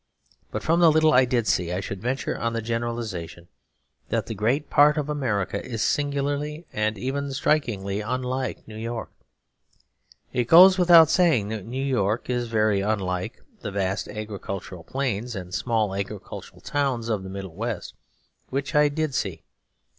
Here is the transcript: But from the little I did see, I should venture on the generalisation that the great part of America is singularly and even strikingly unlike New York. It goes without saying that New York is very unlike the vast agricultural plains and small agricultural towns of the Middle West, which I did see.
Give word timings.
But 0.49 0.63
from 0.63 0.79
the 0.79 0.91
little 0.91 1.13
I 1.13 1.25
did 1.25 1.45
see, 1.45 1.71
I 1.71 1.79
should 1.79 2.01
venture 2.01 2.35
on 2.35 2.53
the 2.53 2.61
generalisation 2.63 3.49
that 4.09 4.25
the 4.25 4.33
great 4.33 4.67
part 4.67 4.97
of 4.97 5.09
America 5.09 5.63
is 5.63 5.83
singularly 5.83 6.65
and 6.73 6.97
even 6.97 7.31
strikingly 7.33 8.01
unlike 8.01 8.67
New 8.67 8.77
York. 8.77 9.11
It 10.33 10.47
goes 10.47 10.79
without 10.79 11.11
saying 11.11 11.49
that 11.49 11.67
New 11.67 11.85
York 11.85 12.31
is 12.31 12.47
very 12.47 12.81
unlike 12.81 13.43
the 13.59 13.69
vast 13.69 14.07
agricultural 14.07 14.83
plains 14.83 15.35
and 15.35 15.53
small 15.53 15.93
agricultural 15.93 16.61
towns 16.61 17.07
of 17.07 17.21
the 17.21 17.29
Middle 17.29 17.53
West, 17.53 17.93
which 18.49 18.73
I 18.73 18.89
did 18.89 19.13
see. 19.13 19.43